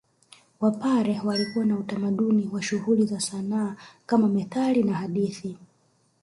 Wapare 0.59 1.21
walikuwa 1.25 1.65
na 1.65 1.77
utamaduni 1.79 2.49
wa 2.53 2.61
shughuli 2.63 3.05
za 3.05 3.19
sanaa 3.19 3.75
kama 4.05 4.27
methali 4.29 4.83
na 4.83 4.93
hadithi 4.93 5.57